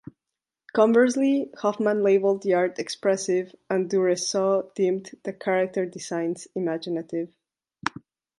Conversely, 0.73 1.51
Hoffman 1.59 2.01
labeled 2.01 2.41
the 2.41 2.55
art 2.55 2.79
"expressive", 2.79 3.53
and 3.69 3.87
Douresseaux 3.87 4.71
deemed 4.73 5.11
the 5.21 5.31
character 5.31 5.85
designs 5.85 6.47
"imaginative. 6.55 7.37